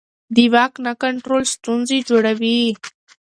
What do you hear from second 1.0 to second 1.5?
کنټرول